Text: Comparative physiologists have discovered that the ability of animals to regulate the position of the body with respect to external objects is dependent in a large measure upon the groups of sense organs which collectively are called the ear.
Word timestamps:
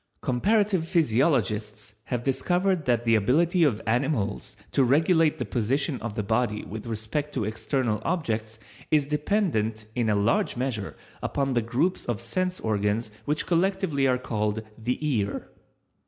Comparative 0.21 0.87
physiologists 0.87 1.93
have 2.05 2.23
discovered 2.23 2.85
that 2.85 3.05
the 3.05 3.13
ability 3.13 3.63
of 3.63 3.79
animals 3.85 4.57
to 4.71 4.83
regulate 4.83 5.37
the 5.37 5.45
position 5.45 6.01
of 6.01 6.15
the 6.15 6.23
body 6.23 6.63
with 6.65 6.87
respect 6.87 7.31
to 7.35 7.45
external 7.45 8.01
objects 8.03 8.57
is 8.89 9.05
dependent 9.05 9.85
in 9.93 10.09
a 10.09 10.15
large 10.15 10.57
measure 10.57 10.95
upon 11.21 11.53
the 11.53 11.61
groups 11.61 12.05
of 12.07 12.19
sense 12.19 12.59
organs 12.61 13.11
which 13.25 13.45
collectively 13.45 14.07
are 14.07 14.17
called 14.17 14.63
the 14.75 14.97
ear. 15.07 15.51